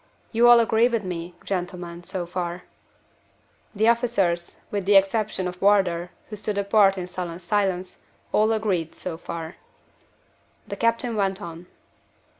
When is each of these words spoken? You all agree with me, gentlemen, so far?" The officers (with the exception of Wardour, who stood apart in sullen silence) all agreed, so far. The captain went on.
You 0.31 0.47
all 0.47 0.59
agree 0.59 0.87
with 0.89 1.03
me, 1.03 1.35
gentlemen, 1.45 2.03
so 2.03 2.25
far?" 2.25 2.63
The 3.75 3.87
officers 3.87 4.55
(with 4.71 4.85
the 4.85 4.95
exception 4.95 5.47
of 5.47 5.61
Wardour, 5.61 6.09
who 6.27 6.35
stood 6.35 6.57
apart 6.57 6.97
in 6.97 7.05
sullen 7.05 7.39
silence) 7.39 8.01
all 8.31 8.51
agreed, 8.51 8.95
so 8.95 9.15
far. 9.15 9.57
The 10.67 10.75
captain 10.75 11.15
went 11.15 11.39
on. 11.39 11.67